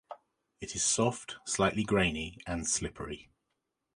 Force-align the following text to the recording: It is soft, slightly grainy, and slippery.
It 0.59 0.75
is 0.75 0.81
soft, 0.81 1.35
slightly 1.45 1.83
grainy, 1.83 2.39
and 2.47 2.67
slippery. 2.67 3.29